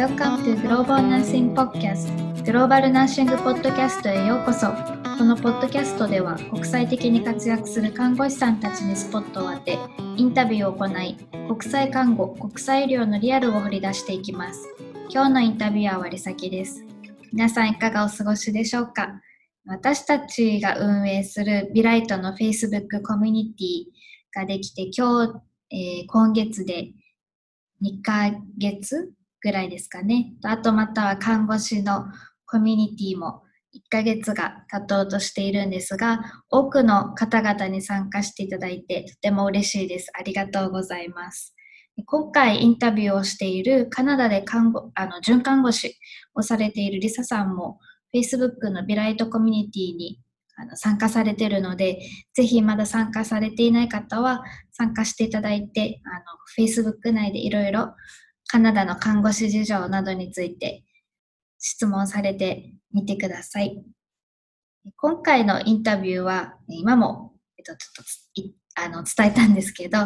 [0.00, 2.08] Welcome to Global Nursing Podcast
[2.46, 4.68] グローバルナッシングポッドキャストへようこそ。
[5.18, 9.78] このポッドキャストでは国際的に活躍する看護師さんたちにスポットを当て
[10.16, 11.18] インタビューを行い
[11.54, 14.66] 国際看護国際医療のリアルを掘り出していきます。
[15.10, 16.82] 今日のインタビューはりさきです。
[17.30, 19.20] 皆さんいかがお過ごしでしょうか？
[19.66, 23.84] 私たちが運営するビライトの Facebook コミュニティ
[24.34, 26.88] ができて今日、えー、今月で
[27.82, 29.12] 2ヶ月
[29.42, 30.32] ぐらいですかね。
[30.44, 32.04] あとまたは看護師の
[32.46, 33.42] コミュニティも
[33.74, 36.20] 1ヶ月が経とうとしているんですが、
[36.50, 40.10] 多くの方々に参加していただいてとても嬉しいです。
[40.18, 41.54] ありがとうございます。
[42.06, 45.96] 今回インタビューをしているカナダで看護あの准看護師
[46.34, 47.78] をされているリサさんも
[48.14, 50.20] Facebook のビライトコミュニティに
[50.74, 52.00] 参加されているので、
[52.34, 57.94] ぜひまだ参加されていない方は参加していただいて、あの Facebook 内でいろいろ
[58.50, 60.82] カナダの看護師事情などについて
[61.60, 63.84] 質問されてみてください。
[64.96, 68.04] 今回のインタビューは、今も、えっと、ちょっ
[68.74, 69.98] とあの伝えたんですけど、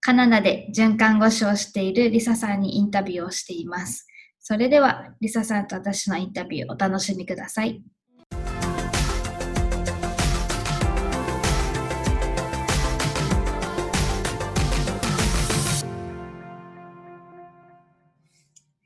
[0.00, 4.08] カナダで准看護師をしているリサさんにインタビューをしています。
[4.40, 7.84] それでは、リサさんと私のインタビューお楽しみください。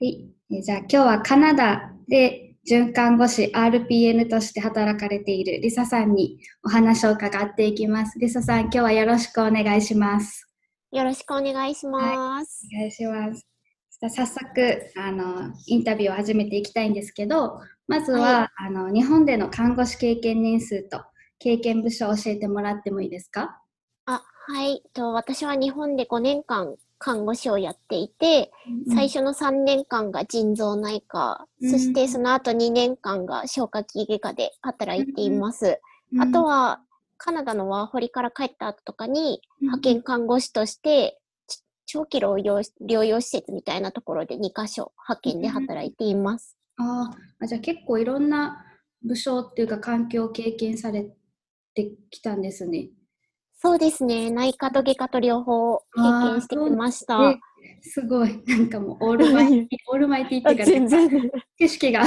[0.00, 0.28] い。
[0.62, 8.18] じゃあ今日はカナダで准看護師 RPN として働かれているリサさんにお話を伺っていきます。
[8.18, 10.48] リサさん、今日はよろしくお願いします。
[10.92, 12.06] よろしくお願いします。
[12.06, 13.46] はい、お願いします。
[13.98, 14.46] 早速
[14.96, 21.02] あのインタビューを始めていきたいんですけど、まずは、はい、あの日本での看護師経験年数と
[21.38, 23.58] 経験部署を教えてもらってもいいですか？
[24.04, 24.82] あはい。
[24.92, 28.50] と私は日本で5年間看護師をやっていて、
[28.88, 35.80] うん、最初の3年間が腎臓内科、うん、そしてその後2年間が消化器外科で働いています。
[36.12, 36.80] うん、あとは、
[37.18, 41.18] カナダのワーホリから帰った後とかに、派遣看護師として、
[41.86, 46.56] 長期療養療養施設みたいなところで2カ所派遣で働いています。
[46.78, 48.64] ああ、じゃあ結構いろんな
[49.02, 51.14] 部署っていうか環境を経験され
[51.74, 52.88] てきたんですね。
[53.66, 54.30] そうですね。
[54.30, 57.18] 内科と外科と両方経験してきました。
[57.82, 58.40] すごい。
[58.46, 62.04] なんかもうオールマイティ、 オールマイティっていうか、全然知識 が。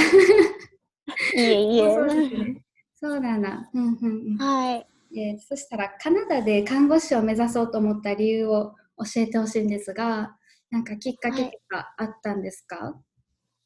[1.34, 2.62] えいえ。
[2.94, 3.70] そうなんだ。
[3.74, 4.86] うんうんはい。
[5.18, 10.36] えそしたらカナダで看護師を目指そうと思った理由を教えてほしいんですが、
[10.70, 12.96] なんかきっかけとかあったんですか、は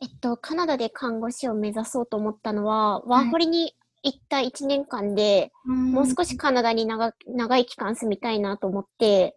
[0.01, 9.35] い、えっと、カナダで看護師を目指そうと思ったのは、ワーホリに行った1年間で、もう少しカナダに長長い期間住みたいなと思って、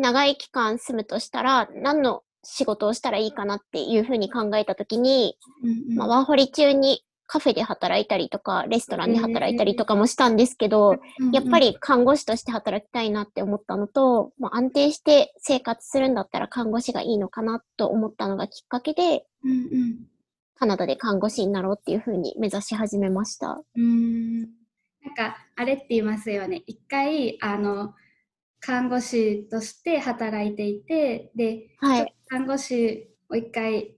[0.00, 5.36] 長い期間住むとしたら、何の仕事をしたらいいかなっていうふうに考えたときに、
[5.94, 10.96] まあ、ワーホリ中にカフェで働いたりとか、レストランで働いたりとかもしたんですけど、
[11.32, 19.24] やっぱり看護師として働きたいなって思ったのと、まあ、安定して生活するんだったら看護師がいいのかなと思ったのがきっかけで、
[20.62, 23.60] カナダで看護師になろうっていうふうに目指し始めました。
[23.74, 24.42] うん。
[24.42, 24.48] なん
[25.16, 26.62] かあれって言いますよね。
[26.68, 27.94] 一回あの
[28.60, 33.96] 看護師として働いていてで、はい、看護師を一回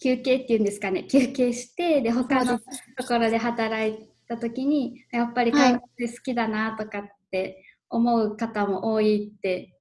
[0.00, 1.08] 休憩っていうんですかね。
[1.10, 2.64] 休憩してで他のと
[3.08, 3.98] ころで働い
[4.28, 7.02] た時にやっぱり看護師好きだなとかっ
[7.32, 9.76] て思う方も多いって、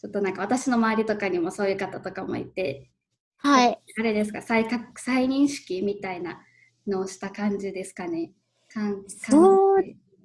[0.00, 2.90] ちょっとなんか私の周りとかにもそういう方とかもいて
[3.38, 3.78] はい。
[3.98, 6.40] あれですか、再再認識みたいな
[6.86, 8.32] のをした感じですかね？
[8.72, 9.84] かんそう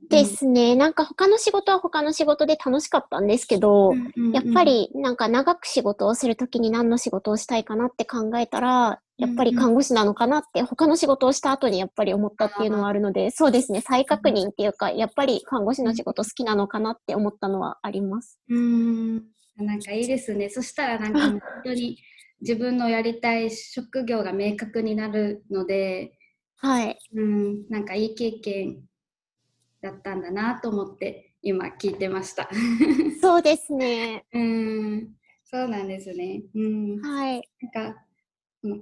[0.10, 18.40] ですね、うん、なんか他の仕事は他の仕事で楽しかったんですけど、うんうんうん、やっぱりなんか長く仕事をするときに何の仕事をしたいかなって考えたら、やっぱり看護師なのかなって、他の仕事をした後にやっぱり思ったっていうのはあるので、そうですね、再確認っていうか、やっぱり看護師の仕事好きなのかなって思ったのはあります。
[18.50, 19.18] うん、
[19.58, 20.50] なんかいいですね。
[20.50, 21.98] そしたらなんか本当に
[22.42, 26.14] 自分のやりたい職業が明確になるので、
[26.56, 26.98] はい。
[27.14, 28.82] うん、なんかいい経験
[29.82, 32.50] だったんだなと思って今聞いてました。
[33.22, 34.26] そうですね。
[34.34, 35.16] うん、
[35.46, 36.44] そうなんですね。
[36.54, 37.50] うん、はい。
[37.62, 38.06] なんか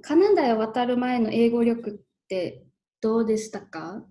[0.01, 2.65] カナダへ渡る前の英語力って
[2.99, 4.03] どうでしたか？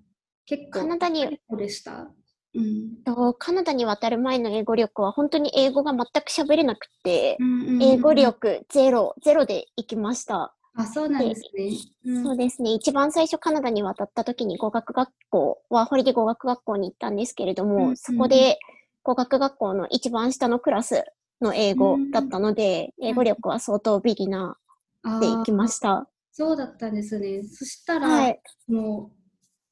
[0.44, 2.14] 結構カナダにでした？
[2.56, 10.54] うん、とカナダに渡る前の英語力は本当に英語が全く喋れなくて、うんうんうん、英語力ゼロ、ゼロで行きました。
[10.74, 11.70] あ、そうなんですね、
[12.06, 12.72] うん、そうですね。
[12.72, 18.58] 一番最初カナダに渡った時に語学学校、ワーホリで語学学校に行ったんですけれども、うんうん、そこで
[19.02, 21.04] 語学学校の一番下のクラス
[21.40, 26.08] の英語だったので、うん、英語力は相当ビギナーで行きました。
[26.32, 27.42] そうだったんですね。
[27.44, 29.10] そしたら、はい、も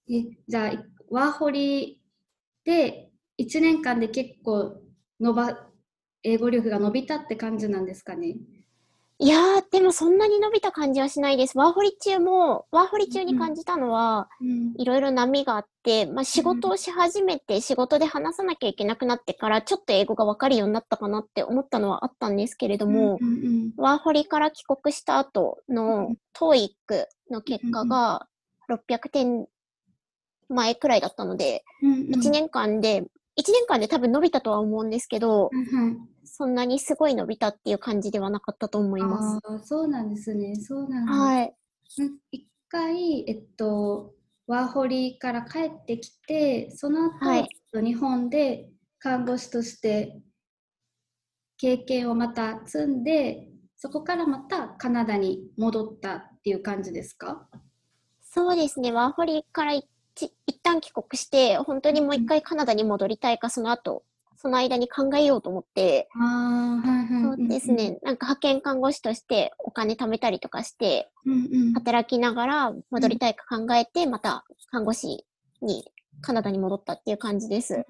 [0.08, 2.00] う、え、じゃあ、ワーホリ
[2.64, 4.80] で1年間で結構
[5.20, 5.66] 伸ば、
[6.22, 8.36] 英語力が伸びたって感じなんですかね？
[9.20, 11.56] いやー、でもそんなに伸びた感じはしないです。
[11.56, 14.28] ワーホリ中も、ワーホリ中に感じたのは、
[14.76, 23.20] いろいろ波があって、まあ仕事をし始めて、仕事で話さなきゃいけなくなってから、ちょっと英語がわかるようになったかなって思ったのはあったんですけれども、
[23.76, 26.70] ワーホリから帰国した後の TOEIC
[27.30, 28.26] の結果が
[28.68, 29.46] 600点
[30.48, 33.02] 前くらいだったので、1年間で、
[33.36, 35.50] 1年間で多分伸びたとは思うんですけど、
[36.24, 39.40] そんなにすごい伸びたっていう感じではなかったと思います。
[39.44, 40.56] あそうなんですね。
[40.56, 41.54] そうなんはい。
[42.30, 44.14] 一回、えっと、
[44.46, 48.68] ワーホリから帰ってきて、その後、はい、日本で
[48.98, 50.20] 看護師として
[51.56, 57.48] 経験をまた積んで、そこからまたカナダに戻ったっていう感じですか？
[58.22, 58.90] そうですね。
[58.92, 59.74] ワーホリから
[60.46, 64.04] 一旦帰国して、本当にもう一回カナダに戻りたいか、その後
[64.44, 66.06] その間に考えようと思って、
[67.36, 71.10] そうですね、なんか派遣看護師としてお金貯めたりとかして、
[71.74, 75.24] 働きながら戻りたいか考えて、また看護師
[75.62, 75.90] に
[76.20, 77.86] カナダに戻ったっていう感じです。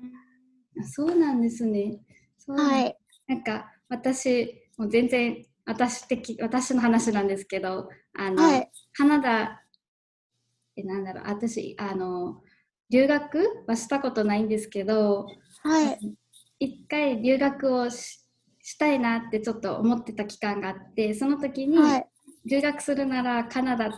[0.92, 1.98] そうなんですね。
[2.46, 2.96] はい。
[3.26, 9.63] なんか私、もう全然私的、私の話なんですけど、あの、はい、カナダ、え、
[10.82, 12.42] なんだろう、私、あの、
[12.90, 15.26] 留学はしたことないんですけど、
[15.62, 16.16] はい。
[16.60, 21.76] 一回留学をしたいなってちょっと思ってた期間があってその時に、
[22.46, 23.90] 留学するならカナダっ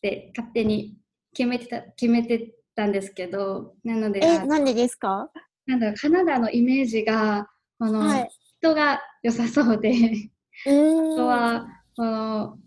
[0.00, 0.96] て勝手に
[1.34, 5.30] 決めてた決めてたんですけどなのでえなんでですか？
[5.66, 7.48] なんだカナダのイメージが
[7.78, 8.28] この、はい、
[8.58, 9.92] 人が良さそうで
[10.64, 10.68] あ
[11.16, 11.66] とは
[11.96, 12.58] この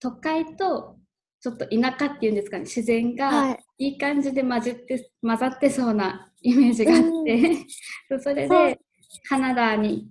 [0.00, 0.96] 都会と
[1.40, 3.88] ちょっと田舎っていうんですかね自然がい。
[3.94, 7.66] い感じで混じって混ざってそうなイメージがあって。
[8.22, 8.80] それで
[9.28, 10.10] カナダに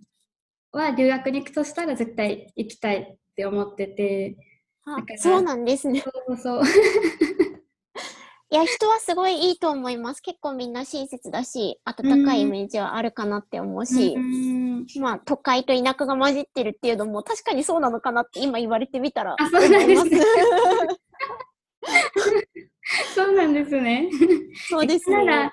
[0.71, 4.37] は留学に行くとしたら絶対行きたいって思ってて。
[5.17, 6.01] そうなんですね。
[6.01, 6.63] そうそう
[8.51, 10.21] いや人はすごいいいと思います。
[10.21, 20.19] 結構みんな親切だし温かいイメージはあるかなって思うし、うん、まあ都会と田舎が混じってるっていうのも確かにそうなのかなって今言われてみたらあそうなんですね
[23.15, 24.09] そうなんですね。
[24.67, 25.51] そうですね。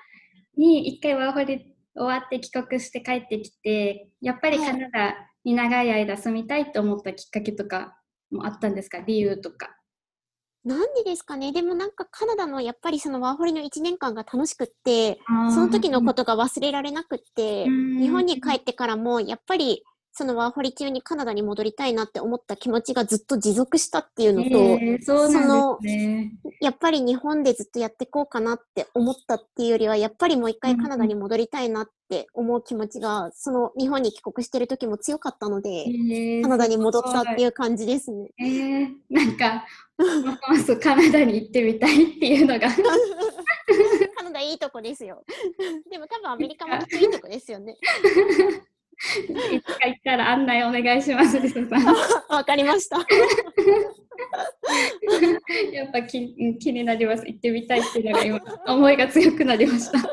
[0.55, 7.99] に一回ワーホリ終わって帰国して帰ってきてやっぱりカナダに長い間住みたいと思ったきっかけとか
[8.31, 8.99] もあったんですか？
[8.99, 9.73] 理由とか。
[10.65, 15.17] なんでですかねでもなんかカナダのやっぱりそのワーホリの1年間が楽しくって
[15.53, 17.63] その時のことが忘れられなくって
[18.01, 19.83] 日本に帰ってからもやっぱり
[20.17, 25.77] そのワーホリ中にカナダに戻りたいなって思った気持ちがずっと持続したっていうのと、えー、そ、ね、の
[26.59, 38.29] やっぱり日本でずっとやっていこうかなって思ったっていうよりはやっぱりもう一回カナダに戻りたいなって思う気持ちが、その日本に帰国してる時も強かったので、えー、カナダに戻ったっていう感じですね。
[38.39, 39.65] えー、なんか
[40.49, 42.69] ますカナダに行ってみたいっていうのが
[44.17, 45.23] カナダいいとこですよ。
[45.91, 47.77] でも多分アメリカもいいとこですよね。
[48.97, 51.85] いつか行ったら案内お願いします、リサさん。
[52.35, 52.97] わかりました。
[55.71, 57.23] やっぱ気気になります。
[57.27, 59.99] 行ってみたいっていうのが今、思いが強くなりました。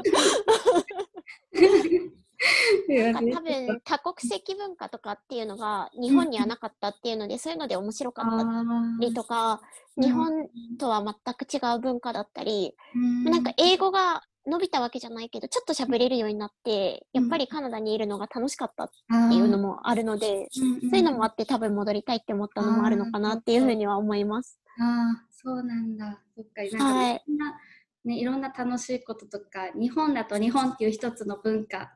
[3.33, 8.45] 多分多国籍文化とかっていうのが日本にはなかったっていうので、そういうので面白かった
[9.01, 9.63] りとか、
[9.97, 10.47] 日本
[10.79, 12.77] とは全く違う文化だったり、
[13.25, 18.89] なんか英語が伸びたわけじゃないけど、ちょっと喋れるようになって、やっぱりカナダにいるのが楽しかったっ
[19.31, 24.59] ていうのもあるので、そういうのもあって多分戻りたいって思ったのもあるのかなっていうふうには思います。
[24.79, 26.21] ああ、そうなんだ。
[26.37, 27.23] そっか、なんか、はい、
[28.05, 31.93] ね、いろんな楽しいこととか、日本だと日本っていう一つの文化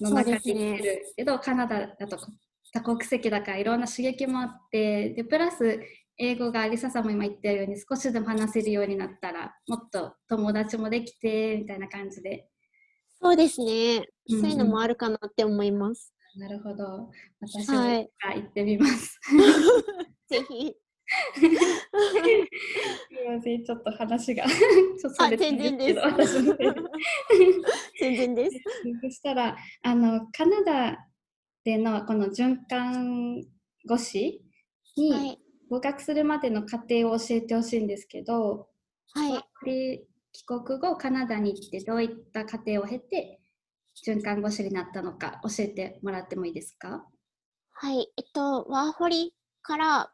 [0.00, 1.02] の中で生きてる。
[1.16, 2.18] けど、ね、カナダだと
[2.72, 5.80] 多国籍だからいろんな刺激もあって、で、プラス
[6.18, 12.48] 英語がリサさんも今言ったように少しでも話せるようになったらもっと友達もできてみたいな感じで。
[13.20, 16.14] そうですね、うん、そういうのもあるかなって思います。
[16.36, 17.10] なるほど。
[17.40, 18.08] 私も行
[18.38, 19.36] ってみます、は
[20.36, 20.74] い、ぜひ。
[21.34, 21.56] すみ
[23.36, 26.00] ません、ちょっと話が ちょっと全然です。
[28.00, 28.60] 全然です。
[29.02, 31.06] そしたら、あのカナダ
[31.64, 33.42] でのこの循環
[33.86, 34.42] 護士
[34.96, 38.68] に、はい、合格するまでの過程を教えてほしいんですけど、
[39.14, 39.44] はい、
[40.32, 43.40] 帰国後カナダに行ってどういった過程を経て
[44.06, 47.04] 循環護士になったのか教えてもらってもいいですか？
[47.72, 50.10] はい、えっと、ワーホリから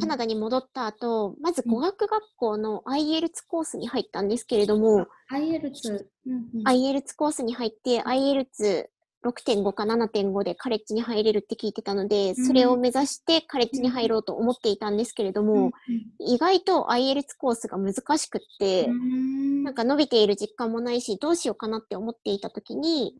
[0.00, 8.86] カナダに戻った後、まず語学学校の IELTS コースに入ったんですけれども、IELTS、うんうん、IELTS コースに入って IELTS
[9.24, 15.72] 6.5か7.5でカレッジに入れるって聞いてたので、それを目指してカレッジに入ろうと思っていたんですけれども、
[16.18, 18.86] 意外と IELTS コースが難しくって、
[19.62, 23.14] なんか伸びている実感もないし、どうしようかなって思っていた時に、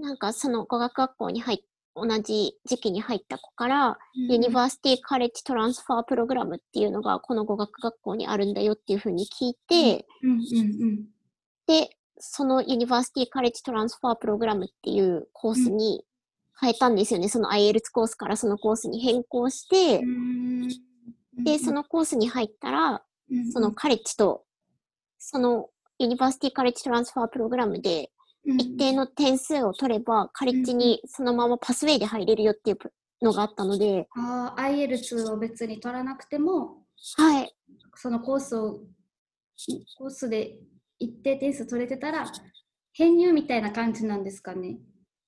[0.00, 1.64] なんかその語学学校に入って、
[1.96, 10.04] 同じ時期に入った子から、ユニバーシティカレッジトランスファープログラムっていうのがこの語学学校にあるんだよっていうふうに聞いて、
[11.68, 16.04] で、その University College Transfer Program っていうコースに
[16.60, 17.28] 変えたんですよね。
[17.28, 20.02] その IELTS コースからそのコースに変更して、
[21.42, 23.02] で、そのコースに入ったら、
[23.52, 24.44] そのカレッジと、
[25.18, 25.68] その
[25.98, 28.10] University College Transfer Program で、
[28.46, 32.78] 一定の点数を取れば、カレッジにそのまま pathway で入れるよっていう
[33.22, 34.06] のがあったので。
[34.16, 36.84] ああ、IELTS を別に取らなくても、
[37.16, 37.54] はい。
[37.96, 38.80] そのコースを、
[39.98, 40.58] コースで
[40.98, 42.26] 一定点数取れてたら、
[42.92, 44.78] 編入みたいな感じなんですかね。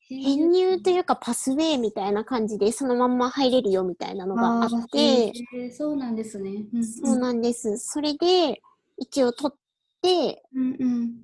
[0.08, 7.76] 編入というかパスウェイみたいな感じでそのまんま入れるよみたいなのがあって、えー、そうなんですね、うんうん、そうなんです。
[7.78, 8.62] それで
[8.98, 9.58] 一応取っ
[10.02, 11.16] て、うんうん、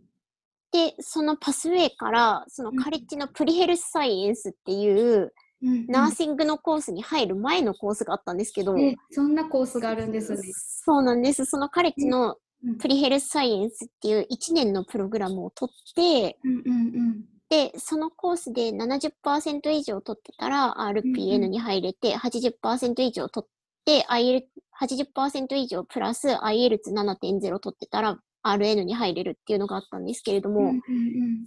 [0.73, 5.33] でそのパスウェイからそのカレッジのプリヘルスサイエンスっていう、
[5.63, 10.39] うんうん、ナーシングのコースに入る前のコースがあったんですけど、えそんなコースがあるんですね。
[10.85, 11.45] そうなんです。
[11.45, 12.37] そのカレッジの
[12.79, 16.71] プリヘルスサイエンスっていう1年のプログラムを取って、うんうんう
[17.19, 17.25] ん。
[17.49, 23.51] で、そのコースで70%以上取ってたら RPN に入れて、うん、80%以上取っ
[23.85, 24.43] て、IL、
[24.81, 30.83] 80%以上プラス IELTS7.0 取ってたら RN に入れるっていうのがあったんですけれども、うんうんうん、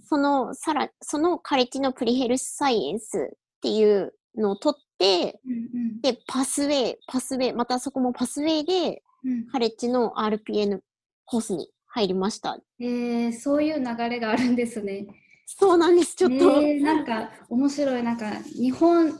[0.08, 5.56] その、さら、そのカレッジのプリヘルスサイエンスっていうのを取って、うんう
[5.98, 9.02] ん、で、パスウェイ、パスウェイ、またそこもパスウェイで、
[9.50, 10.80] カレッジの RPN
[11.26, 12.58] コースに入りました。
[12.80, 15.06] えー、そういう流れがあるんですね。
[15.46, 16.62] そうなんです、ちょっと。
[16.62, 19.12] えー、なんか面白い、なんか日本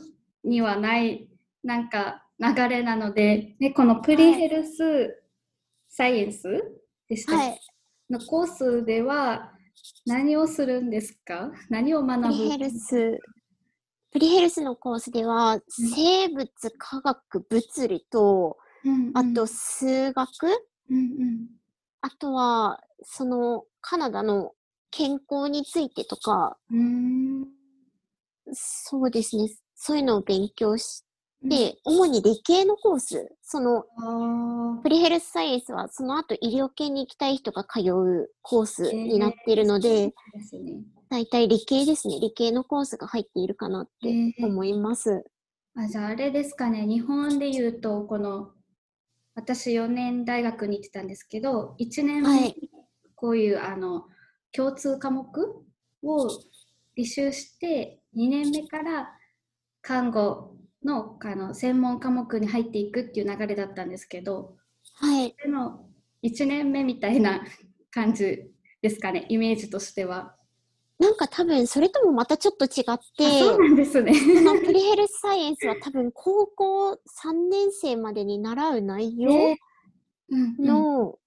[0.43, 1.29] にはない
[1.63, 5.23] なんか流れなので、ね、このプリヘルス
[5.89, 6.43] サイエンス
[7.09, 7.59] でした、はい、
[8.09, 9.51] のコースでは
[10.05, 11.51] 何をするんですか？
[11.69, 12.27] 何を学ぶ？
[12.27, 13.19] プリヘルス、
[14.11, 16.47] プリヘルスのコースでは、生物、
[16.77, 20.27] 科学、物理と、うんうん、あと数学、
[20.89, 21.47] うんうん
[22.07, 24.53] あとは、その、カナダの
[24.91, 26.57] 健康についてとか、
[28.53, 29.49] そうですね。
[29.75, 31.03] そういうのを勉強し
[31.49, 33.83] て、主に理系のコース、その、
[34.83, 40.13] プリヘルスサイエンスはその後医療系に行きたい人が通うコースになっているので、
[41.09, 42.19] 大体理系ですね。
[42.21, 45.25] 理系のコースが入っているかなって思います。
[45.75, 48.51] あじゃああれですかね、日本で言うと、この
[49.37, 52.55] 私4年大学に行ってたんですけど1年目
[53.13, 54.05] こういう、はい、あの
[54.51, 55.27] 共通科目
[56.03, 56.27] を
[56.97, 59.13] 履修して2年目から
[59.83, 64.55] 看護のあの専門科目に入っていくっていう流れだったんですけど、
[64.95, 65.87] はい、でも
[66.23, 67.43] 1年目みたいな
[67.91, 68.43] 感じ
[68.81, 70.36] ですかねイメージとしては。
[70.99, 74.11] なんか多分それともまたちょっと違って、そうなんですね。
[74.65, 76.97] プリヘルスサイエンスは多分高校3
[77.51, 79.55] 年生までに習う内容
[80.59, 81.19] の、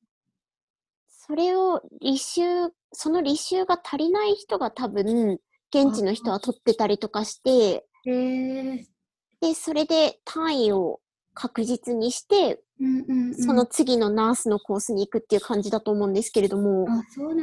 [1.08, 5.38] それを履修、その履修が足りない人が多分
[5.72, 7.86] 現地の人は取ってたりとかして、
[9.40, 11.00] で、それで単位を
[11.32, 12.60] 確実にして、
[13.38, 16.88] その次のナースのコースに行くっていう感じだと思うんですけれども、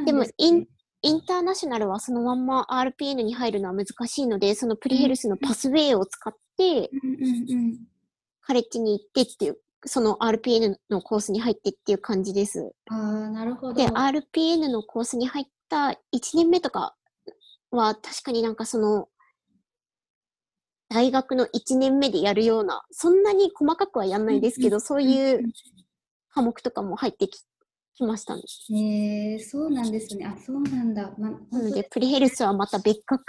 [0.05, 0.67] でもイン
[1.01, 6.89] インターナショナルはそのまんま RPN に入るのは難しいので、そのプリヘルスのパスウェイを使って、
[8.41, 12.71] カレッジに行ってっていう、その RPN のコースに入ってっていう感じです。
[12.89, 13.73] ああ、なるほど。
[13.73, 15.95] で、RPN のコースに入った1
[16.35, 16.95] 年目とか
[17.71, 19.07] は確かになんかその、
[20.89, 25.43] 大学の1年目でやるような、そんなに細かくはやんないですけど、そういう
[26.29, 27.43] 科目とかも入ってき
[27.97, 28.41] きましたね。
[28.69, 30.25] へえー、そうなんですね。
[30.25, 31.13] あ、そうなんだ。
[31.17, 33.23] なので、プリヘルスはまた別格？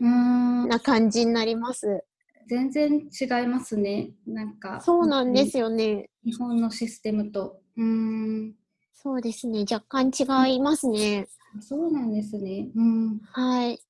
[0.00, 2.04] な感じになります。
[2.48, 4.10] 全然違いますね。
[4.26, 4.80] なんか。
[4.80, 6.10] そうなんですよね。
[6.24, 7.60] 日本のシステムと。
[7.76, 8.54] うん。
[8.92, 9.64] そうですね。
[9.70, 11.28] 若干違いますね。
[11.60, 12.68] そうなんですね。
[12.74, 13.20] うん。
[13.32, 13.80] はい。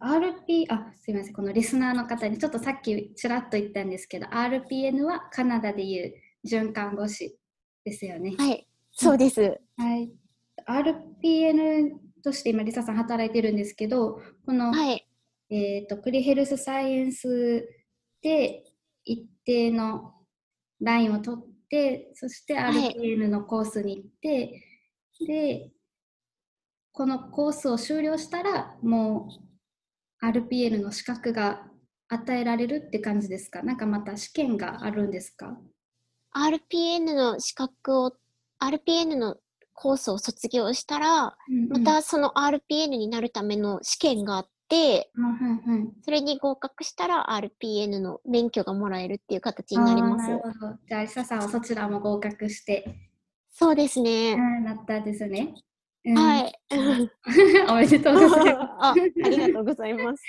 [0.00, 1.32] RP、あ、すみません。
[1.32, 6.14] このリスナーの方にちょっとさっきちらっと言ったんですけど、RPN はカナダでいう
[6.46, 7.38] 循環護士
[7.84, 8.34] ですよね。
[8.36, 8.66] はい。
[9.04, 9.60] そうです。
[9.76, 10.12] はい。
[10.68, 11.92] RPN
[12.22, 15.06] として今、リサさん働いてるんですけど、この、はい、
[15.50, 17.66] えっ、ー、と、プリヘルスサイエンス
[18.22, 18.64] で
[19.04, 20.14] 一定の
[20.80, 25.70] ラインを取ってそして RPN のコースに行って、はい、で
[26.92, 29.28] このコースを終了したらも
[30.22, 31.62] う RPN の資格が
[32.08, 33.62] 与えられるって感じですか？
[33.62, 35.56] なんかまた試験があるんですか
[36.34, 38.12] ?RPN の資格を
[38.60, 39.36] RPN の
[39.74, 50.28] コースを卒業したら、うんうん、またその RPN になるための試験があって、うんうんうん、それに合格したら RPN の免許がもらえるっていう形になります。
[50.28, 50.74] なるほど。
[50.86, 52.84] じゃあ、リサさんはそちらも合格して。
[53.50, 54.36] そうですね。
[54.36, 55.54] なったですね。
[56.04, 56.52] うん、はい。
[57.68, 58.68] おめでとうございます。
[58.80, 58.94] ああ
[59.28, 60.22] りがとうございます。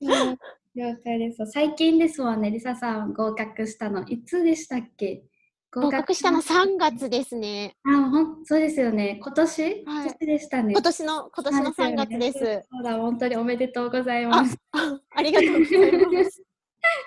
[0.74, 1.46] 了解です。
[1.46, 4.06] 最近ですもんね、リサさん合格したの。
[4.06, 5.24] いつでしたっけ？
[5.72, 7.76] 合格したの3月ですね。
[7.84, 9.20] あ、ほん、そうですよね。
[9.22, 10.72] 今年、はい、今年でしたね。
[10.72, 12.38] 今年の、今年の3月です。
[12.38, 14.56] そうだ、本当におめでとうございます。
[14.72, 16.42] あ ありがとうございます。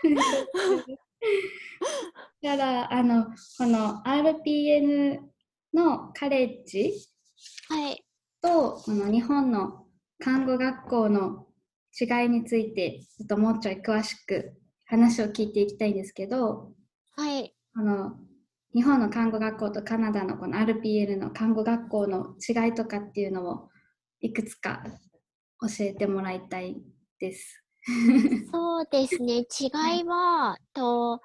[2.42, 3.32] だから、あの、こ
[3.66, 5.20] の RPN
[5.74, 6.94] のカレッジ
[7.68, 8.06] はい。
[8.42, 9.88] と、この日本の
[10.20, 11.48] 看護学校の
[12.00, 14.54] 違いについて、ちょっともうちょい詳しく
[14.86, 16.72] 話を聞いていきたいんですけど、
[17.16, 17.53] はい。
[18.74, 23.70] 日本の看護学校とカナダのこの RPL の看護学校の違いとかっていうのを
[24.20, 24.84] いくつか
[25.62, 26.82] 教えてもらいたい
[27.20, 27.64] です。
[28.52, 29.40] そうですね。
[29.40, 31.22] 違いは、と、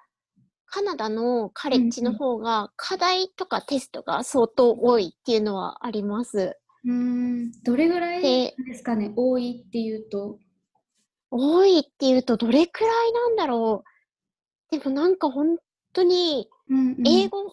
[0.67, 6.59] カナダのカレッジの方が課題とかテストが相当多いっていうのはあります。
[6.85, 10.38] うん、どれぐらいですかね、多いっていうと。
[11.31, 13.85] 多いっていうとどれくらいなんだろ
[14.71, 14.76] う。
[14.76, 15.57] でもなんか本
[15.93, 17.44] 当にうんうん、英語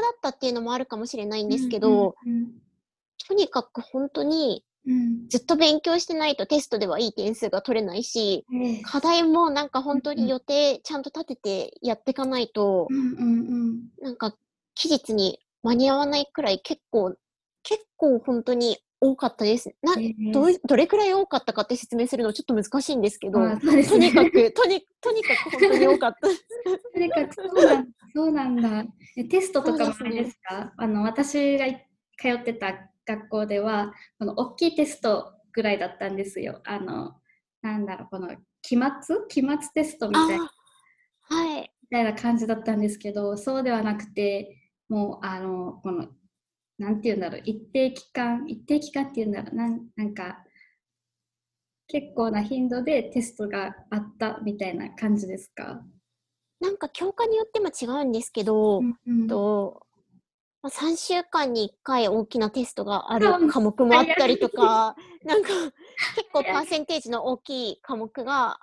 [0.00, 2.50] だったっていうのもあるかもしれないんですけど、うんうんうん、
[3.26, 4.64] とにかく本当に
[5.28, 13.24] ずっと勉強してないとテストではいい点数が取れないし、うん、課題もなんか本当に予定ちゃんと立ててやっていかないと、うんうんう
[13.72, 14.32] ん、なんか
[14.74, 17.16] 期日に間に合わないくらい結構、
[17.64, 19.74] 結構本当に多かったです。
[19.82, 19.94] な、
[20.32, 28.84] どどれくらい多かったかって説明するのちょっと難しいんですけど、ね、とにかく、とに、とにかく本当に多かったとにかくそうなんそうなんだ。
[29.28, 31.66] テストとかもあれですか、ね、あの、私が
[32.18, 36.60] 通ってた学校では、この大きいテストぐらいだったんですよ。
[36.64, 37.14] あの、
[37.62, 39.26] なんだろう、この期末？
[39.28, 40.50] 期末テストみたいな。
[41.28, 41.70] はい。
[41.82, 44.56] みたいな感じだったんですけど、そうではなくて、
[44.88, 46.08] もう、あの、この
[46.78, 50.44] なんて言うんだろう、一定期間、一定期間っていうんだろう、なんなんか、
[51.88, 55.82] 結構な頻度でテストがあったみたいな感じですか？
[56.60, 59.86] なんか教科によっても違うんですけど、うんうん、と
[60.62, 65.48] まあ、3週間に1回大きなテストがある科目もあったりとか、なんか
[66.16, 68.58] 結構パーセンテージの大きい科目が、あ、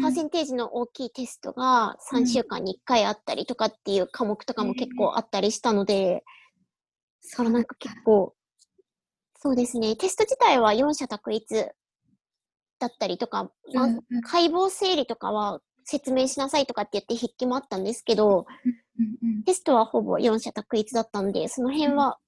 [0.00, 6.24] パーセンテージの大きいテストが3週間に1回あったりとかっていう科目とかも結構あったりしたので、
[7.26, 8.34] そらなんか結構、
[9.36, 11.46] そうですね、テスト自体は4者択一
[12.78, 13.88] だったりとか、まあ、
[14.22, 18.46] 解剖整理とかは説明しなさいとかって言って筆記もあったんですけど、
[19.46, 22.18] テストはほぼ4者択一だったんで、その辺は、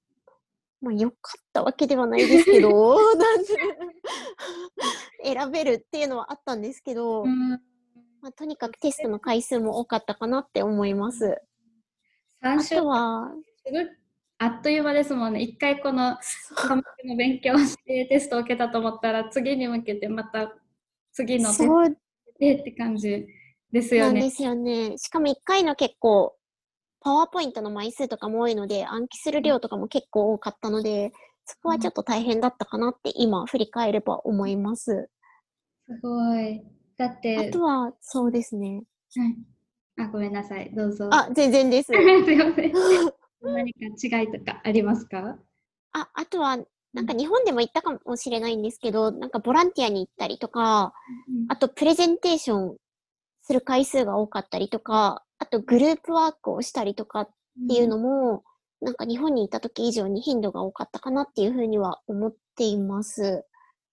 [0.81, 2.97] まあ良かったわけではないですけど、
[5.23, 7.23] 選べるっていうのはあったんですけど、
[8.21, 11.41] まあ、とにかくテストの回数も多かったかなって思います。
[12.41, 13.31] あとは、
[14.39, 15.41] あっという間ですもんね。
[15.41, 16.17] 一回この
[16.55, 20.55] 科目の勉強してテストを受けたと思ったら、次に向けてまた
[21.11, 21.97] 次のテスト
[22.39, 23.25] でって感じ
[23.71, 24.21] ですよね。
[24.21, 24.97] ですよね。
[24.97, 26.35] しかも1回の結構、
[26.99, 31.11] パワーポイントの枚数とかも多いので、暗記する量とかも結構多かったので、
[31.45, 35.09] そこはちょっと大変だったかなって今振り返れば思います。
[35.87, 36.61] すごい。
[36.97, 37.37] だって。
[37.37, 38.83] あとは、そうですね。
[39.15, 40.05] はい。
[40.05, 40.71] あ、ごめんなさい。
[40.75, 41.09] どうぞ。
[41.11, 41.87] あ、全然です。
[41.93, 42.73] すいません。
[43.41, 45.37] 何か違いとかありますか？
[45.93, 46.57] あ、あとは、
[46.93, 50.93] なんか日本でも行ったかもしれないんですけど、なんかボランティアに行ったりとか、
[51.49, 52.77] あとプレゼンテーション
[53.43, 57.29] する回数が多かったりとか、あとグループワークをしたりとかっ
[57.67, 58.43] ていうのも、
[58.81, 63.45] うん、なんか日本にいた時以上に頻度が多かったかなっていうふうには思っています。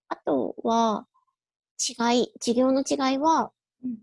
[0.09, 1.07] あとは、
[1.79, 3.51] 違い、授業の違いは、
[3.85, 3.97] うん、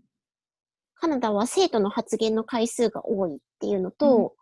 [0.94, 4.34] カナダは生徒の発言の回数が多いっていうのと、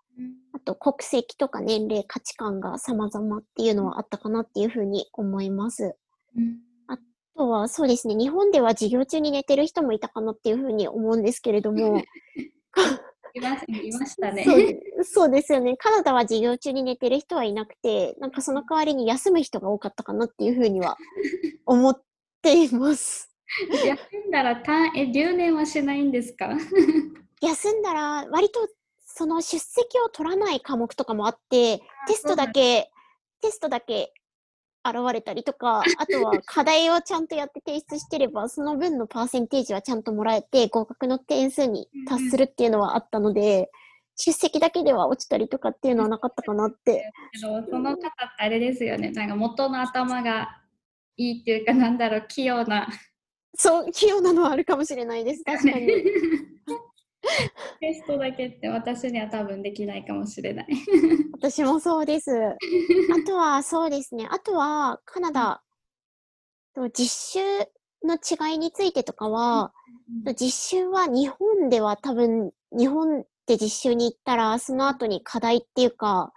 [0.52, 5.96] あと国籍とか年齢、価値観が様々っていうのはあったかなっていうふうに思います。
[6.37, 6.98] うん、あ
[7.37, 12.02] とはそうですね、日本では授業中に寝てる人もいたかなっていうふうに思うんですけれども、
[13.33, 15.04] いまいましたねそう。
[15.04, 15.76] そうですよね。
[15.76, 20.96] カナダは授業中に寝てる人はいなくて、なんかその代わりに休む人が多かったかなっていうふうには
[21.64, 22.02] 思っ
[22.42, 23.33] ています。
[23.85, 26.50] 休んだら単え留年はしないんですか？
[27.42, 28.68] 休んだら割と
[29.14, 32.90] その出席を取らない科目とかもあって、テストだけ、
[33.42, 34.12] テストだけ
[34.85, 43.70] 現れたりとか、 あとは課題をちゃんとやって提出してれば、その分のパーセンテージはちゃんともらえて、合格の点数に達するっていうのはあったので、
[44.16, 47.12] 出席だけでは落ちたりとかっていうのはなかったかなって。
[47.35, 50.61] その方ってあれですよね、なんか元の頭が
[51.16, 52.88] いいっていうか、なんだろう、器用な。
[53.55, 55.87] そう、器用なのはあるかもしれないです、確かに。
[57.81, 60.66] テストだけって私には多分できないかもしれない。
[61.33, 62.31] 私もそうです。
[62.33, 62.57] あ
[63.27, 64.29] とはそうですね。
[64.31, 65.62] あとはカナダ、
[66.93, 67.69] 実習
[68.05, 69.73] の違いについてとかは、
[70.38, 76.33] 実習は日本では多分、日本で実習に行ったら、その後に課題っていうか、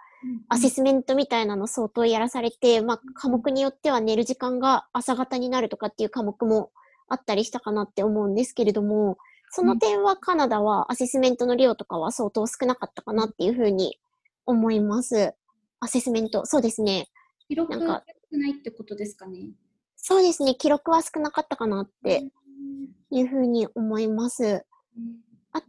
[0.48, 6.70] アセスメントみたいなの相当やらされて、まあ、科目によっては寝る時間が朝方になるとかっていう科目も
[7.08, 9.18] あったりしたかなって思うんですけれども、
[9.56, 14.00] その点はカナダはアセスメントの量とかは相当少なかったかなっていうふうに
[14.46, 15.32] 思います。
[15.78, 17.06] アセスメント、そうですね。
[17.46, 19.50] 記録が少ないってことですかね。
[19.94, 20.56] そうですね。
[20.56, 22.26] 記録は少なかったかなって
[23.12, 24.66] いうふうに思います。
[25.52, 25.62] あ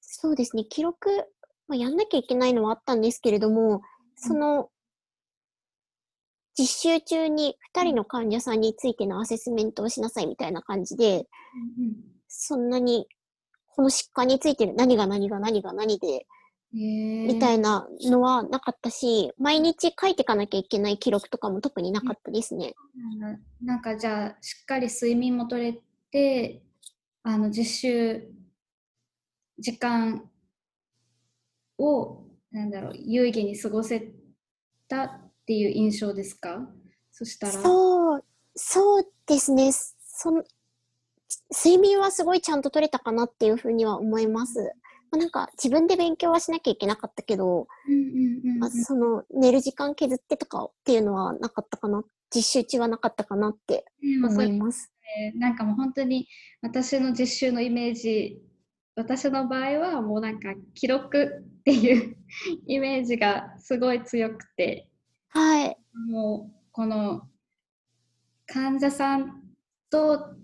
[0.00, 0.64] そうですね。
[0.64, 1.08] 記録、
[1.68, 3.82] まあ、やんなきゃいけないのはあったんですけれども、
[4.16, 4.68] その、
[6.58, 11.28] 実習中に2人の患者さんについてのアセスメントをしなさいみたいな感じで、
[12.38, 13.08] そんなに、
[13.66, 16.26] この疾患について何が何が何が何で、
[16.72, 22.74] みたいなのはなかったし、毎日書いていかなきゃいけない記録とかも特になかったですね。
[23.62, 26.62] なんかじゃあ、しっかり睡眠も取れて、
[27.22, 28.28] あの、実習、
[29.58, 30.30] 時間
[31.78, 34.12] を、なんだろう、有意義に過ごせ
[34.88, 36.68] たっていう印象ですか？
[37.10, 37.52] そしたら。
[37.52, 39.72] そう、そうですね。
[39.72, 40.30] そ
[41.50, 44.72] 睡眠はすごいちゃんと取れたかなっていうふうには思います。
[45.10, 47.68] まあ、なんか自分で勉強はしなきゃいけなかったけど、
[48.58, 52.04] まあ、その寝る時間削ってとかっていうのはなかったかな。
[52.34, 53.84] 実習中はなかったかなって
[54.24, 54.90] 思います。
[55.16, 56.26] ね、なんかもう本当に
[56.60, 58.40] 私の実習のイメージ、
[58.96, 62.16] 私の場合はもうなんか記録っていう
[62.66, 64.90] イメージがすごい強くて、
[65.28, 65.76] はい。
[66.10, 67.28] もうこの
[68.46, 69.42] 患者さん
[69.90, 70.34] と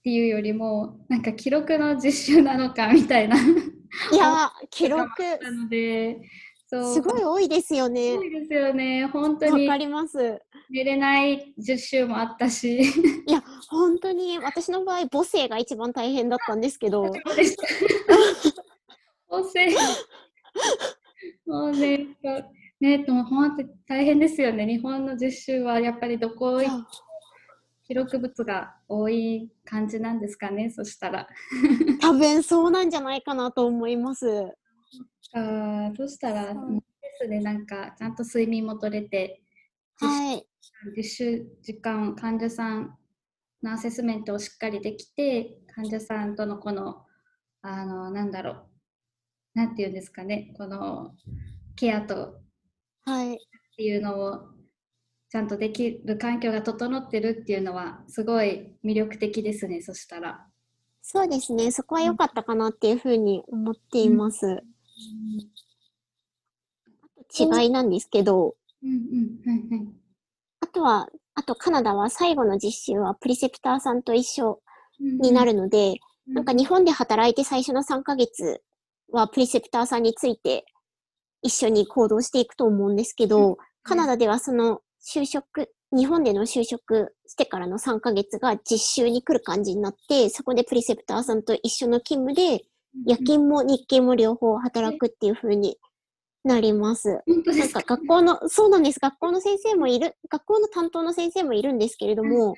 [0.00, 3.36] っていうよりもなんか記録の実習なのかみたいな。
[3.36, 6.18] いや記録なので
[6.70, 8.16] すごい多いですよね。
[8.16, 9.04] 多いですよね。
[9.06, 10.40] 本当にわかります。
[10.70, 12.80] 寝れない実習もあったし。
[12.80, 12.84] い
[13.30, 17.12] や本当に私の場合母性が一番大変だったんですけど。
[19.28, 19.68] 母性。
[21.44, 22.06] もうね
[22.80, 24.66] ねでも本当に大変ですよね。
[24.66, 27.09] 日本の実習はやっぱりどこ行って
[27.90, 31.26] 記録物が多い感じなんですかね、そしたら。
[32.00, 34.28] 多分そうなんじゃないかなと思います。
[35.34, 36.60] あそしたら、で
[37.20, 39.42] すね、なんかちゃんと睡眠も取れて、
[39.96, 40.46] はい、
[40.96, 42.96] 実習時間、患者さん
[43.60, 47.04] のアセスメントをしっかりできて、患者さんとのこの、
[47.62, 48.66] あの、なんだろう、
[49.54, 51.16] なんていうんですかね、この
[51.74, 52.40] ケアと、
[53.04, 53.36] はい、っ
[53.76, 54.59] ていうのを
[55.30, 60.44] ちゃんとできる環境が整ってるっていうのはすごい魅力的ですねそしたら。
[61.02, 61.70] そうですね。
[61.70, 64.60] そこは良かったかなっていうふうに思っています、うん、
[67.62, 68.98] 違いなんですけど、うんうん。
[69.48, 69.88] はいはい、
[70.60, 74.60] あとはあとカナダは最後の実習はプリセプターさんと一緒
[74.98, 75.94] になるので、
[76.26, 78.62] うん、なんか日本で働いて最初の3ヶ月
[79.12, 80.64] はプリセプターさんについて
[81.40, 92.64] 一緒に行動していくと思うんですけど、カナダではその就職、日本での就職してからの3ヶ月が実習に来る感じになって、そこでプリセプターさんと一緒の勤務で、
[93.06, 95.76] 夜勤も日勤も両方働くっていう風に
[96.44, 97.22] なります。
[97.26, 99.00] なんか学校の、そうなんです。
[99.00, 102.54] 学校の先生もいる、学校の担当の先生もいるんですけれども、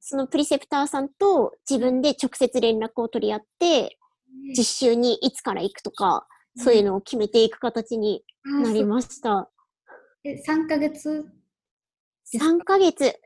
[0.00, 3.98] そのプリセプターさんと自分で直接連絡を取り合って、
[4.56, 9.50] 実習にいつから行くとか、そういうのを決めていく形になりました。
[10.24, 11.24] え、3ヶ月
[12.34, 13.20] 3ヶ月、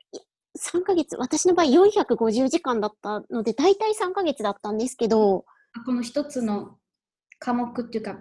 [0.56, 5.44] 3ヶ月、私の場合450時間だったので、大体3ヶ月だったんですけど、
[5.84, 6.78] この一つの
[7.38, 8.16] 科目っていうか、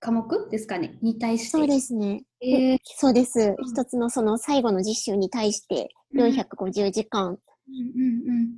[0.00, 0.96] 科目ですかね？
[1.02, 1.48] に対して。
[1.48, 2.22] そうですね。
[2.40, 3.56] えー、そうです。
[3.64, 7.38] 一つのその最後の実習に対して450時間、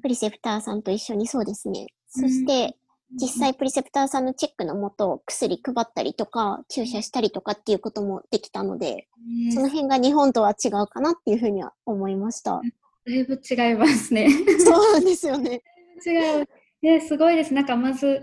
[0.02, 1.86] プリセプターさんと一緒にそうですね。
[2.08, 2.76] そして、
[3.12, 9.08] 実際プリセプターさんのチェックのもと薬配ったりとか注射したりとかっていうこともできたので、
[9.52, 12.60] その辺が日本とは違うかなっていうふうには思いました。
[13.06, 14.28] だいぶ違いますね。
[14.64, 15.62] そうなんですよね。
[16.06, 16.48] 違う。
[16.82, 17.52] ね、すごいです。
[17.52, 18.22] なんかまず、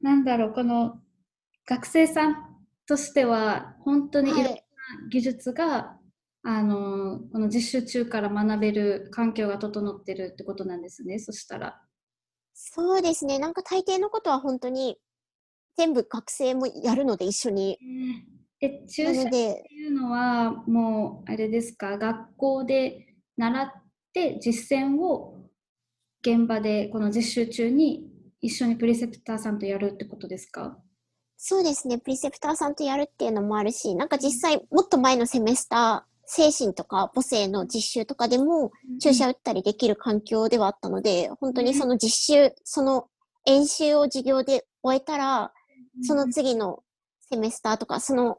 [0.00, 1.00] なんだろう、この
[1.66, 2.36] 学生さん
[2.86, 4.50] としては、本当にいろんな
[5.10, 5.98] 技術が、は
[6.44, 11.80] い、あの、この実習中から学べる環境が整ってるってことなんですね、そしたら。
[12.54, 13.38] そうですね。
[13.38, 14.98] なんか大抵のことは本当に
[15.76, 17.78] 全部学生もやるので一緒に。
[18.60, 23.72] え、注射っていうのはもうあれですか、学校で習っ
[24.12, 25.48] て実践を
[26.20, 28.10] 現場でこの実習中に
[28.42, 30.78] 一緒にプリセプターさんとやるってことですか？
[31.38, 31.98] そうですね。
[31.98, 38.70] プリセプターさんとやるっていうのもあるし、なんか実際もっと前のセメスター、精神とか母性の実習とかでも
[39.02, 43.08] 注射打ったりできる環境ではあったので、本当にその実習、その
[43.46, 45.52] 演習を授業で終えたら、
[46.02, 46.84] その次の
[47.18, 48.38] セメスターとか、その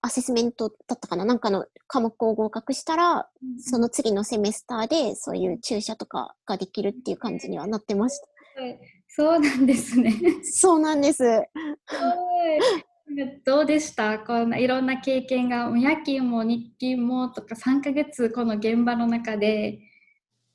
[0.00, 3.28] アセスメントだったかななんかの科目を合格したら、
[3.60, 8.18] その次のセメスターでそういう注射とかができるっていう感じにはなってまし
[8.56, 8.62] た。
[8.62, 10.14] はい、そうなんですね。
[10.42, 11.24] そうなんです。
[13.44, 14.18] どうでした？
[14.18, 19.78] こんないろんな経験が夜勤も日勤もとか3ヶ月この現場の中で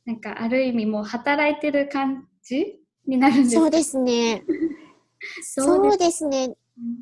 [0.05, 4.43] なんかある意味もう働いてる感じになるんです そうですね。
[5.41, 6.55] そうですね。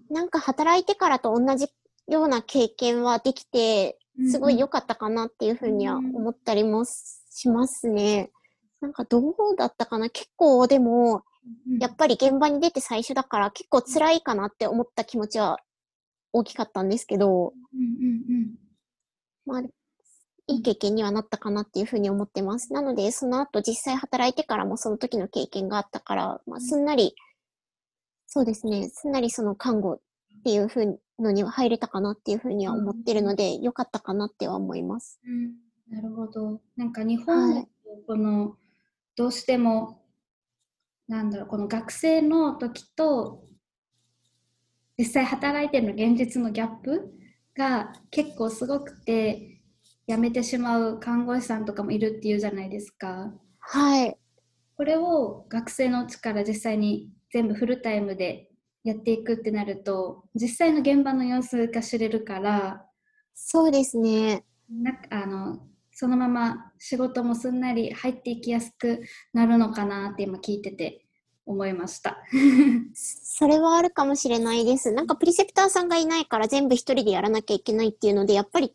[0.09, 1.67] なんか働いてからと同じ
[2.07, 3.97] ような経験はできて、
[4.29, 8.31] すごい良かったかなっていうふうには思ったりもしますね。
[8.81, 11.23] なんかどうだったかな結構でも、
[11.79, 15.59] やっぱり現場に出て最初だから結構辛いかなって思った気持ちは
[16.33, 17.53] 大きかったんですけど、
[19.45, 22.73] まあ、いい経験にはなったかなっていうふうに思ってます。
[22.73, 27.15] なので、その後実際働いてからもその時の経験があったから、まあ、すんなり、
[28.27, 29.99] そうですね、すんなりその看護っ
[30.43, 35.19] ていうふうのには入れたかなっていうふうには思ってるので、良かったかなっては思います。
[35.25, 35.55] うん、
[35.95, 36.61] なるほど。
[36.75, 37.67] なんか日本
[38.05, 38.57] この、はい、
[39.15, 40.01] どうしても
[41.09, 43.43] なんだろうこの学生の時と
[44.97, 47.11] 実際働いてるの現実のギャップ
[47.57, 49.61] が結構すごくて
[50.07, 53.33] 辞めてしまう看護師さんとかもいるっていうじゃないですか。
[53.59, 54.17] はい。
[54.75, 58.49] これを学生のうちから実際に全部フルタイムで
[58.83, 62.85] やっていくってなると実際の現場の様子が知れるから
[63.35, 65.59] そうですねなあの
[65.91, 69.01] そのまま仕事もすんなり入っていきやすく
[69.33, 71.05] なるのかなって今聞いてて
[71.45, 72.17] 思いました。
[72.93, 74.91] それはあるかもしれないです。
[74.91, 78.73] なんかプリセプターさんがいないから全部一人でやらなきゃいけないっていうので、やっぱり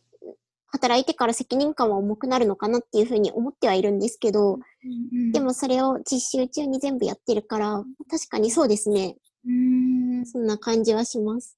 [0.66, 9.16] 働いてから責任感は重くなるのかなっていうふうに思ってはいるんですけど、うんうん、でもそれを実習中に全部やってるから、確かにそうですね。
[9.46, 11.56] うんそんな感じはします。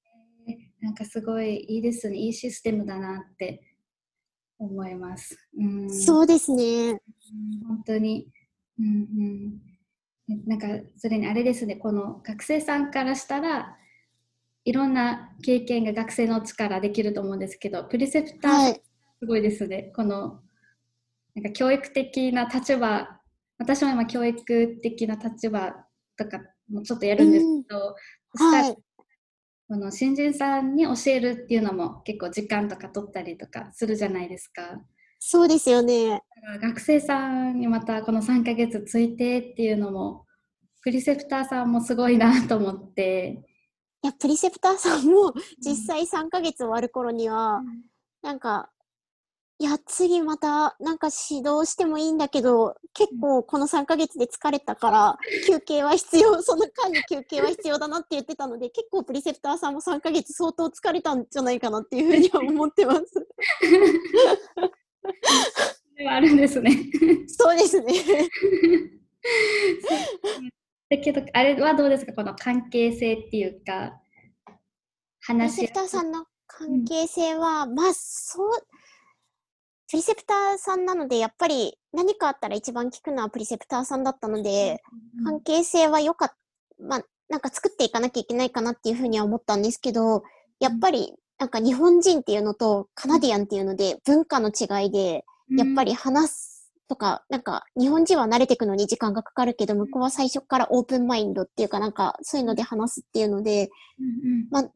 [0.80, 2.16] なんかすごいいいですね。
[2.16, 3.62] いいシステムだなって
[4.58, 5.38] 思います。
[5.58, 7.00] うんそうですね。
[7.66, 8.28] 本当に。
[8.78, 9.60] うん
[10.28, 10.66] うん、なんか
[10.96, 13.76] それにあれですね、この学生さんからしたら
[14.64, 18.74] いろんな経験が学生の力できると思うんですけど、プリセプター
[19.18, 19.76] すごいですね。
[19.76, 20.40] はい、この
[21.34, 23.20] なんか教育的な立場、
[23.58, 25.74] 私も今教育的な立場
[26.18, 26.40] とか
[26.70, 27.96] もちょっとやるんですけど、
[28.40, 28.76] うん、はい、
[29.68, 34.80] この新人さんに教えるっていうのも結構時間とか取ったりとかするじゃないですか。
[35.18, 36.22] そうですよね。
[36.62, 40.24] 学生さんにまたこの3ヶ月ついてっていうのも、
[40.82, 43.42] プリセプターさんもすごいなと思って。
[44.04, 47.82] いや、プリセプターさんも実際3ヶ月終わる頃には、うん、
[48.22, 48.70] なんか
[49.58, 63.02] いや、次またなんか指導してもいいんだけど、結構この3ヶ月で疲れたから、休憩は必要、 その間に休憩は必要だなって言ってたので、結構プリセプターさんも3ヶ月相当疲れたんじゃないかなっていうふうには思ってます。
[65.96, 66.70] ではあるんですね。
[67.26, 67.94] そうですね。
[70.90, 72.12] だけど、あれはどうですか？
[72.12, 74.00] この関係性っていうか、
[75.20, 75.56] 話。
[75.56, 78.50] プリセプターさんの関係性は、うん、まあ、そう、
[79.88, 84.82] プリセプターさんなので、やっぱり何かあったら一番聞くのはプリセプターさんだったので、
[85.24, 86.36] 関係性は良かった、
[86.84, 90.24] まあ、なんか作っていかなきゃいけないかなっていうふうには思ったんですけど、
[90.60, 95.24] やっぱりなんか日本人っていうのとカナディアンっていうので文化の違いで、
[95.56, 103.70] やっぱり話すとか、なんか日本人は慣れていくのに時間がかかるけど、向こうは最初からオープンマインドっていうかなんかそういうので話すっていうので、
[104.50, 104.70] まあ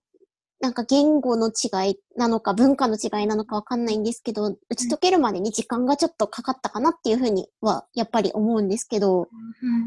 [0.61, 9.29] なんか言語の違いなのか文化の違いなのかわかんないんですけど、打ち解けるまでに時間がちょっとかかったかなっていうふうにはやっぱり思うんですけど、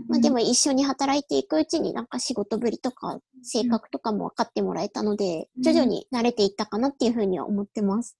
[0.07, 8.17] まあでも一緒に働いていくうちになんか仕事ぶりとか性格とかも分かってもらえたので、徐々に慣れていったかなっていうふうには思ってます。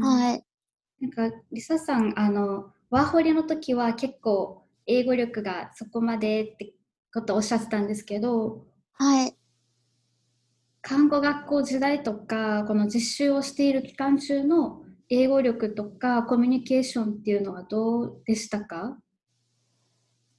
[0.00, 0.44] はい。
[1.00, 6.74] なんか、リサさん、あの、ワーホリの時は結構英語力がそこまでって
[7.12, 8.64] ことをおっしゃってたんですけど、
[8.94, 9.36] はい。
[10.86, 18.98] 看護学校時代とか、この実習をしている期間中の英語力とかコミュニケーションっていうのはどうでしたか？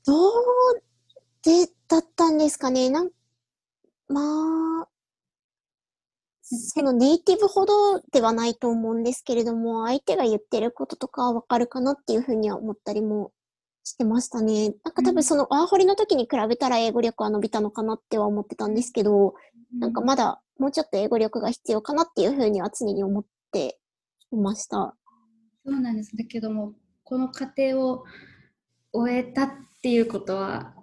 [0.05, 0.34] どう
[1.43, 2.91] で、だったんですかね。
[2.91, 3.10] なん、
[4.08, 4.88] まあ、
[6.43, 13.31] そのネイティブほどではないと思うんですけれども、相手が言ってることとかはわかるかなっていうふうには思ったりも
[13.84, 14.75] してましたね。
[14.84, 19.34] なんか多分そのワーホリの時に比べたら英語力は伸びたのかなっては思ってたんですけど、
[19.79, 23.77] なんかまだもうちょっと英語力が必要かなっていうふうには常に思って
[24.31, 24.95] いました。
[25.65, 26.15] そうなんです。
[26.15, 28.03] だけども、この過程を
[28.93, 29.49] 終えたっ
[29.81, 30.73] ていうことは、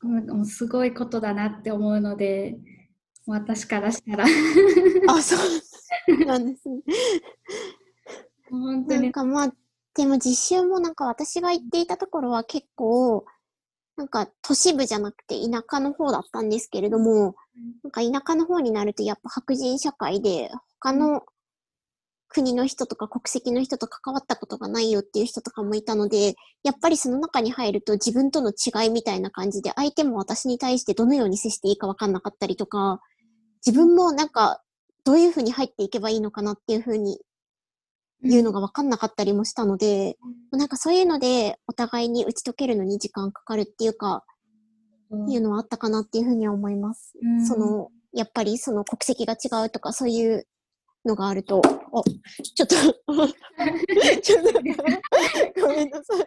[0.00, 2.56] もうすごいことだなって思うので、
[3.26, 4.24] 私からしたら
[5.08, 6.80] あ、そうなんですね。
[8.50, 9.02] 本当に。
[9.02, 9.52] なんかまあ、
[9.94, 13.24] でも実習もなんか私が行っていたところは結構、
[13.96, 17.34] なんか都市部じゃなくて田舎の方だったんですけれども、
[17.82, 21.22] なんか田舎の方になるとやっぱ白人社会で他の
[22.28, 33.00] 国の人とか国籍の人と関わったことがないよっていう人とかもいたので、やっぱりその中に入ると自分との違いみたいな感じで、相手も私に対してどのように接していいかわかんなかったりとか、
[33.66, 34.62] 自分もなんか
[35.04, 37.18] どういうふうに入っていけばいいのかなっていうふうに
[38.22, 40.16] 言うのがわかんなかったりもしたので、
[40.52, 44.20] うん、なんかそういうのでお互いに打ち解けるのに時間かかるっていうか、うん、
[45.28, 47.14] いうのはあったかなっていうふうには思います。
[47.22, 50.46] うん、その、やっぱりその国籍が違うとかそういう
[51.04, 51.70] のがあると、あ、
[52.42, 52.76] ちょっと
[54.22, 54.52] ちょっと、
[55.60, 56.26] ごめんなさい。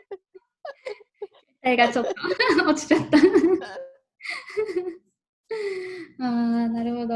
[1.62, 2.12] 体がちょっと
[2.67, 3.17] 落ちちゃった
[6.24, 7.15] ああ、なるほど。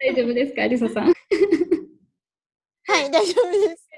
[0.00, 1.12] 大丈夫ですか、りささん。
[2.88, 3.88] はい、大丈夫です。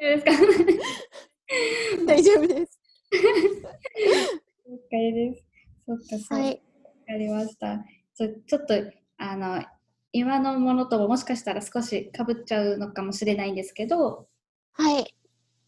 [2.07, 2.78] 大丈夫です。
[3.11, 5.45] 了解です。
[5.87, 6.39] そっか、そう。
[6.39, 6.63] わ、はい、
[7.07, 7.79] かりました。
[8.15, 8.75] ちょちょっと、
[9.19, 9.65] あの、
[10.13, 14.29] 今のものとももしかしたら少しかぶっちゃうのかもしれないんですけど、
[14.73, 15.15] はい。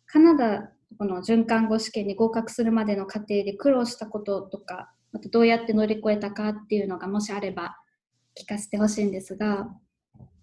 [0.06, 7.76] カナダ、この准看護試験に合格するまでの過程で苦労したこととか、またどうやって乗り越えたかっていうのがもしあれば
[8.40, 9.68] 聞かせてほしいんですが。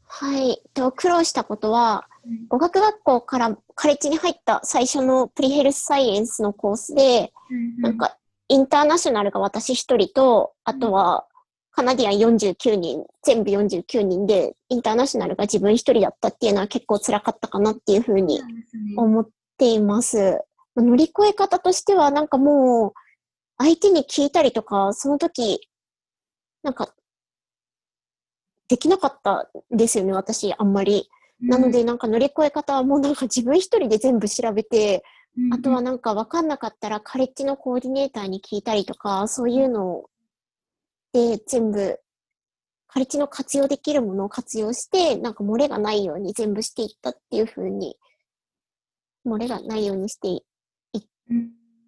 [0.07, 0.61] はい。
[0.73, 8.17] と苦労したことは、うん、語学学校からカレッジに入った最初のプリヘルスサイエンスのコースで、うんうん、なんか
[8.49, 11.25] インターナショナルが私一人と、あとは
[11.77, 18.41] カナディアン49人、全部49人で、インターナショナルが自分一人だったっていうのは結構辛かったかなっていうふうに
[18.95, 20.41] 思っています。
[20.75, 22.93] 乗り越え方としては、なんかもう、
[23.59, 25.69] 相手に聞いたりとか、その時、
[26.63, 26.95] なんか、
[28.67, 31.09] できなかったんですよね、私、あんまり。
[31.39, 35.03] なので、なんか乗り越え方はもうなんか自分一人で全部調べて、
[35.51, 40.09] あとはなんか分かんなかったらカレッジのコーディネーターに聞いたりとか、そういうのを
[41.13, 41.99] で全部、
[42.87, 47.97] カレッジの活用できるものを活用して、なんか漏れがないように全部していったっていうふうに、
[49.25, 50.43] 漏れがないようにしてい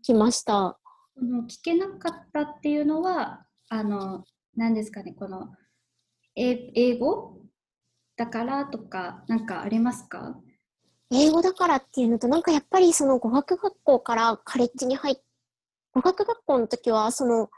[0.03, 0.77] きました。
[1.47, 4.23] 聞けなかったっていうのは、あの、
[4.55, 5.49] 何ですかね、この、
[6.39, 7.37] 英語
[8.15, 10.37] だからとか、なんかありますか？
[11.11, 15.15] 英語だからっていうのと、なんかやっぱりその語学学校からカレッジに入っ
[15.93, 17.49] 語学学校の時は、その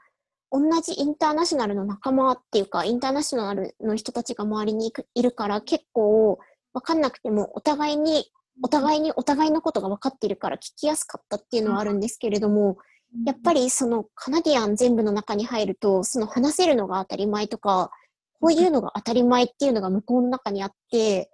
[0.52, 6.40] 同じインターナショナルの仲間っていうか、インターナショナルの人たちが周りにいるから結構
[6.74, 8.32] わかんなくてもお互いに、
[8.64, 12.78] お互いにお互いのことが分かっているから聞きやすかったっていうのはあるんですけれども、
[13.26, 17.92] やっぱりそのカナディアン全部の中に入ると、その話せるのが当たり前とか、
[18.42, 21.30] こういうのが当たり前っていうのが向こうの中にあって、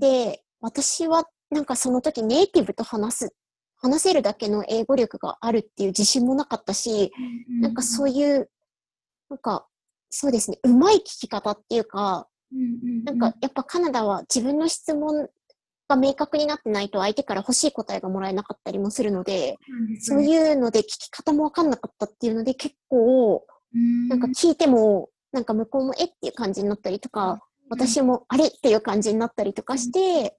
[0.00, 3.34] で、私はなんかその時ネイティブと話す
[3.82, 7.12] 話せるだけの英語力があるっていう自信もなかったし、
[7.48, 8.50] うんなんかそういう、
[9.28, 9.66] なんか、
[10.10, 15.28] そうですね、うまい聞き方っていうか、うんなんかやっぱカナダは自分の質問
[15.88, 19.56] が明確になってないと相手から欲しい答えがもらえなかったりもするので、
[20.00, 23.46] そういうので聞き方もわかんなかったっていうので結構、
[24.08, 30.36] なんか聞いても、なんか向こうもえっていう感じになったりとか、私もあれっていう感じになったりとかして、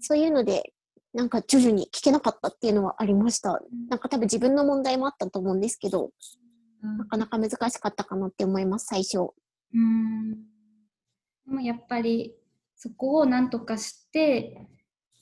[0.00, 0.72] そういうので
[1.16, 3.58] なんか徐々に聞けなかったっていうのはありました。
[3.88, 6.10] なんか多分自分の問題もあったと思うんですけど、
[6.82, 9.30] うん、なかなか難しかったかなって思います、最初。
[9.74, 10.34] うん。
[11.46, 12.34] でもやっぱり
[12.76, 14.68] そこをなんとかして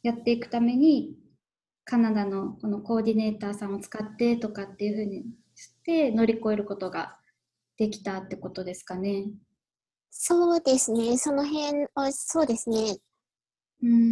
[0.03, 1.15] やっていくために
[1.85, 7.17] カナダのこのコーディネーターさんを使ってとかっていうふうにして乗り越えることが
[7.77, 9.27] できたってことですかね。
[10.11, 11.17] そうですね。
[11.17, 12.99] その辺は、そうですね。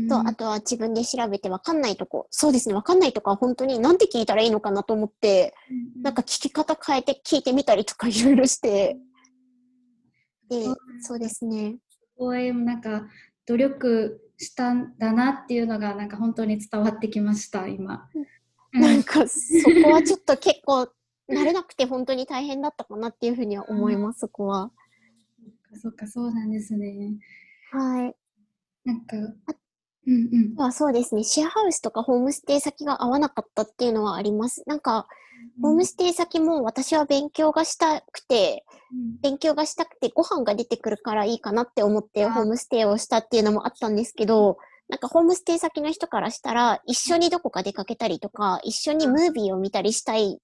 [0.08, 2.26] と、あとは自分で調べて分かんないとこ。
[2.30, 5.54] そうですね、分かんないとこは本当になんて聞いたらいいのかなと思って、
[5.96, 8.98] うん、なんか聞き方変えて聞いてみたりとかいろいろして、
[10.48, 10.66] で、
[11.00, 11.76] そうですね。
[11.90, 13.06] すごい、なんか、
[13.46, 18.08] 努力したんだなっていうのが、なんか本当に伝わってきました、今。
[18.72, 19.38] なんか、そ
[19.82, 20.88] こはちょっと結構、
[21.28, 24.70] 慣れなくて本当に大変だったかなっていうふうには思います、そこは。
[25.80, 27.18] そっか、そうなんですね。
[27.70, 28.14] はい。
[28.84, 30.62] なんか、うんうん。
[30.62, 31.22] あそうですね。
[31.24, 34.64] シェアハウスとかホームステイ先が合わなかったっていうのはあります。
[34.66, 35.06] なんか、
[35.60, 44.58] ホームステイ先も私は勉強がしたくて、うん、勉強がしたくてご飯が出てくるからいいかなって思ってホームステイをしたっていうのもあったんですけど、
[44.88, 50.40] なんかホームステイ先の人からしたら一緒にどこか出かけたりとか、一緒にムービーを見たりしたい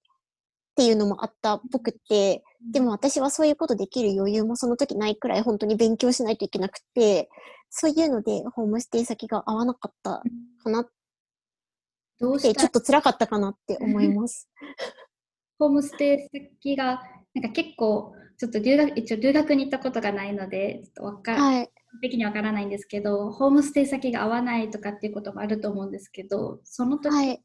[0.79, 7.29] っていうのもあったっぽくって、でも私はそういうことできる余裕もその時ないくらい本当に勉強しないといけなくて、
[7.68, 10.22] そういうのでホームステイ先が合わなかった
[10.62, 14.49] かなって、ちょっと辛かったかなって思います。
[15.59, 17.03] ホームステイ先が、
[17.35, 21.70] なんか結構、ちょっと留学、一応留学に行ったことがないので、ちょっとわか、はい、
[22.01, 27.43] 的にわからないんですけど、ホームステイ先が合わないとかっていうこともあると思うんですけど、その時は、はい、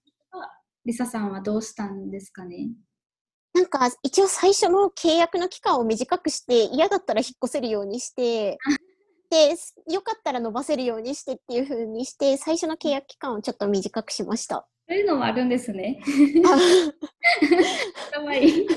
[0.86, 2.70] リサさんはどうしたんですかね？
[3.54, 8.58] なんか一応最初の契約の期間を短くして嫌だったら引っ越せるようにして
[9.30, 9.56] で
[9.92, 14.68] よかったら伸ばせるようにしてっていう風にして最初の契約期間をちょっと短くしました。
[14.88, 16.02] そういうのもあるんですね。
[16.44, 18.68] かわ いい。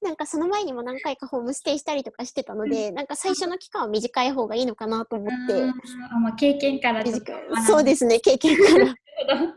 [0.00, 5.62] なんかその前にも何回かホームステイしたりとかしてたので、なんか最初の期間は短い方がいいのかなと思って。
[6.10, 7.04] あまあ、経験から
[7.66, 8.94] そうですね、経験から。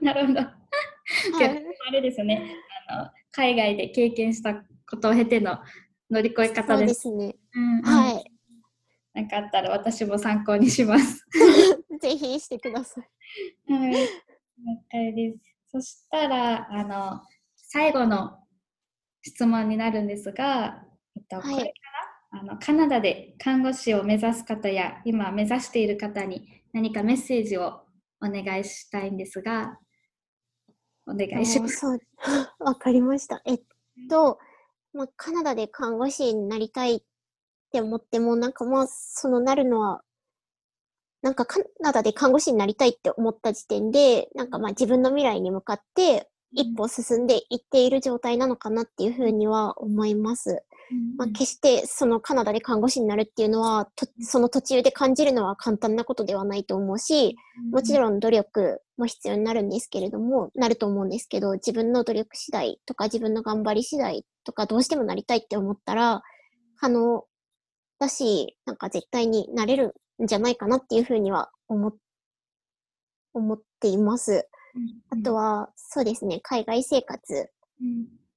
[0.02, 0.40] なるほど。
[0.42, 2.56] はい、あれですね
[2.90, 4.56] あの、海外で経験した
[4.90, 5.60] ことを経ての
[6.10, 7.02] 乗り越え方です。
[7.02, 7.36] そうですね。
[7.54, 8.32] うん、はい。
[9.14, 11.26] なんかあったら私も参考にします。
[12.00, 13.74] ぜひしてください。
[13.74, 13.94] はい。
[13.94, 14.00] 了
[14.90, 15.56] 解です。
[15.68, 17.22] そしたら、あの、
[17.56, 18.40] 最後の
[19.22, 20.86] 質問になるんですが、
[21.18, 27.82] えっと、これからあのカナダで看護師を目指す方や今目指している方に何かメッセージを
[28.22, 29.78] お願いしたいんですが、
[31.08, 31.86] お願いします。
[32.60, 33.42] わかりました。
[33.46, 33.62] えっ
[34.10, 34.40] と、
[34.94, 37.02] まあ、カナダで看護師になりたいっ
[37.72, 40.02] て思っても、なんかまあ、そのなるのは、
[41.22, 50.64] なんかカナダで看護師になりたいって思った時点で、なんかまあ自分の未来に向かって一歩進んでいっている状態なのかなっていうふうには思います。
[51.18, 53.90] まあ、決してそのカナダで看護師になるっていうのは
[54.22, 57.36] その途中で感じるのは簡単なことではないと思うし
[57.72, 66.22] もちろん努力も必要になるんですけれどもなると思うんですけど自分の努力次第とか自分の頑張り次第とかどうしてもなりたいって思ったら
[66.78, 67.24] 可能
[68.00, 74.48] だしなんか絶対になれるんじゃないかなっていうふうには思っています。
[75.10, 77.50] あとはそうですね海外生活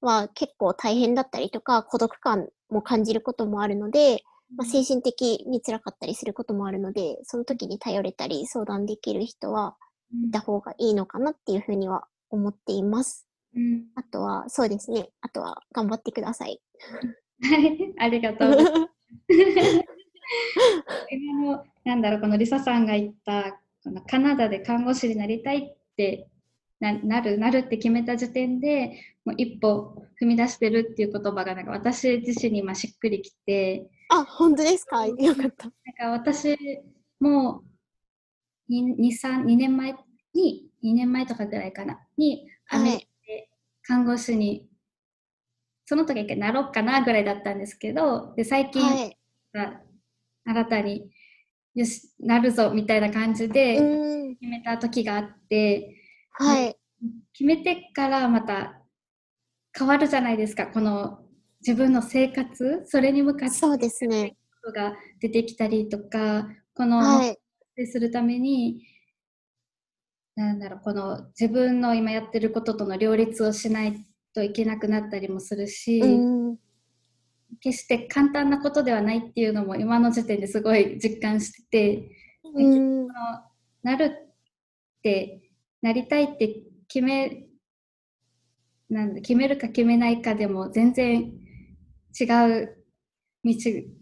[0.01, 4.23] は結構大変だったりとか、孤独感も感じることもあるので、
[4.55, 9.75] まあ、精神的に辛かったりすることもあるので、その時に頼れたり相談できる人は
[10.27, 13.27] いた方がいいのかなっていうふうには思っています。
[13.55, 15.09] うん、あとは、そうですね。
[15.21, 16.61] あとは頑張ってください。
[17.41, 18.57] はい、ありがとう。
[21.09, 26.27] 今の、なんだろう、このリサさんが言った、このカナダで看護師になりたいって
[26.79, 35.05] ななるなるって決めた時点でもう一歩踏み出してるっていう言葉がなんか私自身に今しっくりきてあ本当ですか？
[35.05, 35.65] よかった。
[35.65, 36.57] なんか私
[37.19, 37.63] も
[38.71, 39.11] 2, 2,
[39.45, 39.95] 2年前
[40.33, 43.49] に2年前とかぐらいかなにアメリカで
[43.83, 44.67] 看護師に、はい、
[45.85, 49.17] その時なろうかなぐらいだったんですけどで最近、はい、
[50.45, 51.11] 新たに
[51.75, 53.75] よしなるぞみたいな感じで
[54.39, 55.95] 決めた時があって
[56.31, 56.75] はい。
[57.33, 58.81] 決めてからまた
[59.77, 61.19] 変わるじゃないですか、この
[61.61, 64.35] 自分の生活、それに向かってそうですね。
[64.61, 68.85] ことが出てきたりとか、この、はい、するために、
[70.35, 76.01] なんだろう、この自分の今やってることとの両立をしないといけなくなったりもするし、
[77.61, 82.11] 決して簡単なことではないっていうのも今の時点ですごい実感してて、
[83.83, 85.48] なるって
[85.81, 87.49] なりたいって決め
[88.89, 91.31] なんだ決めるか決めないかでも全然
[92.19, 92.75] 違う
[93.43, 93.53] 道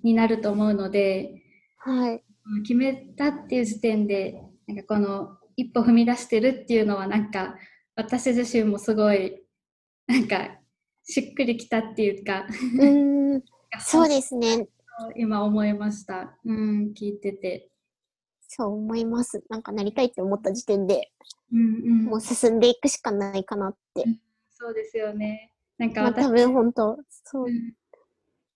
[0.03, 1.43] になると思うので、
[1.77, 2.23] はい、
[2.63, 7.55] 決めたっていう時点でなんかこの一歩踏み出してるっていうのはなんか
[7.95, 9.43] 私自身もすごい
[10.07, 10.57] なんか
[11.03, 12.45] しっくりきたっていうか
[12.79, 12.85] う
[13.37, 13.43] ん。
[13.79, 14.67] そうですね。
[15.15, 16.37] 今思いました。
[16.45, 17.69] うん聞いてて
[18.47, 19.43] そう思います。
[19.49, 21.11] なんかなりたいって思った時点で、
[21.51, 24.03] うんうん、もう進んでいくしかないかなって。
[24.05, 24.19] うん、
[24.53, 25.51] そうですよね。
[25.77, 27.73] なんか私、まあ、多分本当、そう、うん、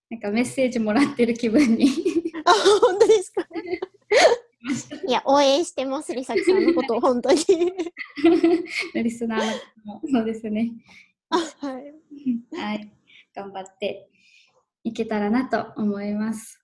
[0.09, 1.87] なんかメッセージもらってる気分に
[2.45, 3.45] あ、本当ですか？
[5.07, 7.37] いや、応援してます、りさきさんのこと、本当に
[8.95, 9.45] リスナー
[9.85, 10.71] のもそうですね。
[11.29, 11.39] は
[11.79, 11.93] い。
[12.55, 12.91] はい。
[13.33, 14.09] 頑張って
[14.83, 16.60] いけたらなと思います。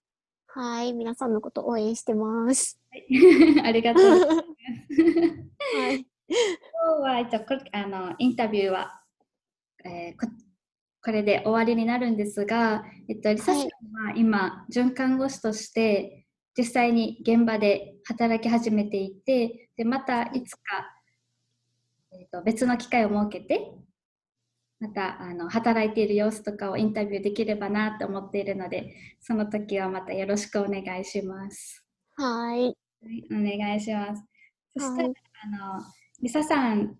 [0.60, 0.94] はい。
[0.94, 2.80] 皆さんのこと応援してます。
[3.64, 4.48] ありがとうございます。
[5.78, 6.00] はい。
[6.00, 6.36] 今
[6.98, 9.04] 日は、一応あの、インタビューは、
[9.86, 10.28] えー、こ
[11.04, 13.68] これで終わりになるんですが、えっと、リサさんは
[14.16, 16.26] 今、准看護師として
[16.58, 20.62] 実際に現場で働き始めていて、でまたいつか、
[22.14, 23.72] えっと、別の機会を設けて、
[24.80, 31.84] またあの働いている様子とかをインタビューできればなと思っているので、その時はまたよろしくお願いします。
[32.16, 32.78] はい。
[33.32, 34.24] お願いします。
[34.78, 35.84] そしたら、あの、
[36.22, 36.96] リサさん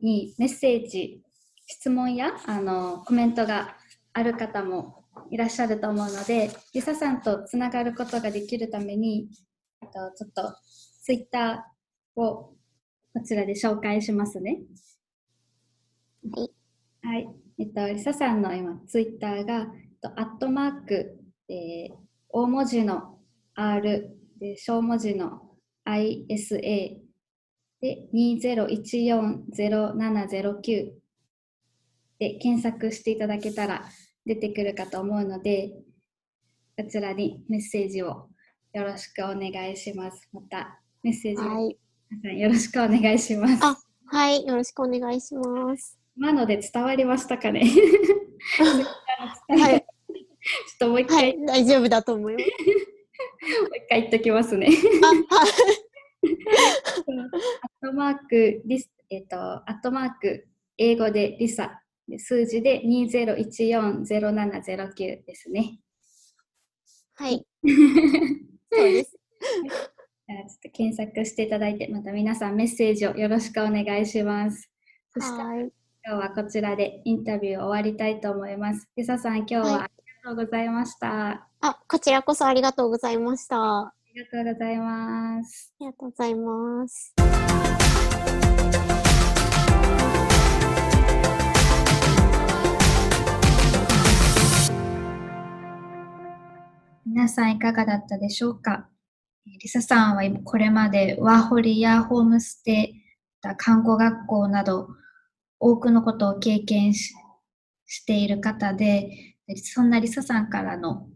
[0.00, 1.22] にメッセージ、
[1.66, 3.76] 質問やあのコメントが
[4.12, 9.28] ある方もいらっしゃると思うので、リサさんとつながることができるために、
[9.80, 10.54] とちょっと
[11.02, 12.54] ツイッターを
[13.14, 14.62] こちらで紹介しますね。
[16.34, 16.51] はい。
[17.02, 17.28] はい。
[17.58, 19.66] えっと、リサさんの今、ツイッターが、
[20.16, 21.94] アットマーク、えー、
[22.28, 23.18] 大文字の
[23.54, 25.52] R で、小文字の
[25.84, 26.98] ISA
[27.80, 30.92] で2014-0709
[32.18, 33.84] で検索していただけたら
[34.24, 35.72] 出てくるかと思うので、
[36.76, 38.28] こちらにメッセージを
[38.72, 40.28] よろしくお願いします。
[40.32, 41.58] またメッセージ、は
[42.32, 43.64] い、よろしくお願いします。
[43.64, 43.76] あ、
[44.06, 46.01] はい、よろしくお願いします。
[46.16, 47.62] 今ので伝わりましたかね？
[49.48, 49.80] はい。
[50.42, 52.44] ちょっともう一回、はい、大丈夫だと思います。
[53.62, 54.68] もう一回言っときますね。
[55.02, 55.14] あ、は
[55.46, 55.52] い。
[56.22, 56.26] ア
[57.86, 60.46] ットマーク、リス、えっ、ー、と、アットマーク、
[60.78, 61.82] 英語でリサ、
[62.18, 65.80] 数字で2014-0709ですね。
[67.14, 67.44] はい。
[68.72, 69.18] そうです。
[70.28, 74.70] あちょっと検索していただいて、また皆さんメッセージをよろしくお願いします。
[75.10, 75.68] そしたら
[76.04, 78.88] 今日はこちらでインタビューを終わりたいと思います。
[78.96, 81.08] リサさん、今日はありがとうございました。
[81.08, 83.56] はい、あ、こちらこそありがとうございました。
[83.56, 85.72] ありがとうございます。
[85.78, 87.14] ありがとうございます。
[97.06, 98.88] 皆さんいかがだったでしょうか？
[99.62, 102.94] リサさんはこれまでワーホリやホームステイ、
[103.56, 104.88] 看護学校など
[105.62, 107.14] 多くのことを経験し
[107.86, 111.06] している方で、そんなリサさんからの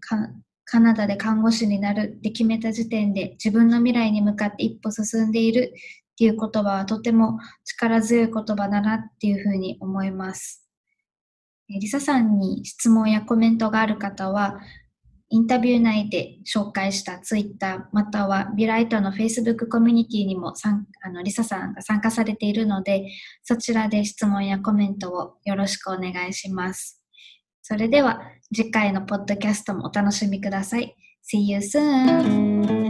[0.65, 10.69] カナダで看護師になるって決めた時点で自分の未来に向かって一歩進んでいるっていう言葉はとても力強い言葉だなっていうふうに思います。
[11.69, 14.61] リサさんに質問やコメントがある方は、
[15.29, 20.55] インタビュー内で紹介したツイッターまたはビライトのフェイスブックコミュニティにも
[21.03, 23.11] あのリサさんが参加されているので、
[23.43, 27.03] そちらで質問やコメントをよろしくお願いします。
[27.63, 28.21] それでは
[28.55, 30.95] 次回のポッドキャストもお楽しみください。
[31.29, 32.86] See you soon!